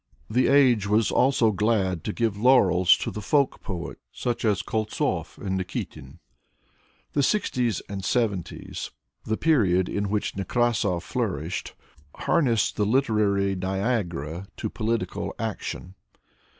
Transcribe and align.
The 0.31 0.47
age 0.47 0.87
was 0.87 1.11
also 1.11 1.51
glad 1.51 2.03
to 2.05 2.11
give 2.11 2.35
laurels 2.35 2.97
to 2.97 3.11
the 3.11 3.21
folk 3.21 3.61
poets, 3.61 4.01
such 4.11 4.43
as 4.43 4.63
Koltzov 4.63 5.37
and 5.37 5.55
Nikitin. 5.59 6.17
The 7.13 7.21
sixties 7.21 7.83
and 7.87 8.03
seventies— 8.03 8.89
the 9.27 9.37
period 9.37 9.87
in 9.87 10.09
which 10.09 10.33
Nekrasov 10.33 11.03
flourished— 11.03 11.75
harnessed 12.25 12.77
the 12.77 12.85
literary 12.87 13.53
Niagara 13.55 14.47
to 14.57 14.71
political 14.71 15.35
action. 15.37 15.93